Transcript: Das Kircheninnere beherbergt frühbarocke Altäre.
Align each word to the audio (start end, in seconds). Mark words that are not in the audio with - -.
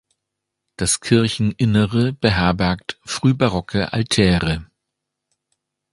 Das 0.77 0.99
Kircheninnere 0.99 2.11
beherbergt 2.11 2.99
frühbarocke 3.05 3.93
Altäre. 3.93 4.65